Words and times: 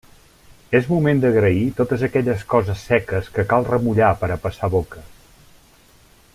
És 0.77 0.87
moment 0.93 1.19
d'agrair 1.25 1.59
totes 1.81 2.05
aquelles 2.07 2.47
coses 2.55 2.87
seques 2.93 3.29
que 3.37 3.47
cal 3.53 3.69
remullar 3.71 4.11
per 4.23 4.33
a 4.33 4.39
passar 4.47 4.75
boca. 4.81 5.07